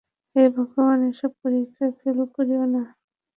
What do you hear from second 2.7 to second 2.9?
না।